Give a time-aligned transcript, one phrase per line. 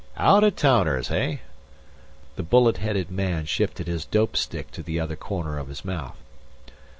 [0.17, 1.41] "Out of towners, hey?"
[2.35, 6.17] The bullet headed man shifted his dope stick to the other corner of his mouth.